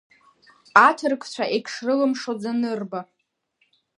[0.87, 3.01] Аҭырқәцәа егьшрылымшоз анырба…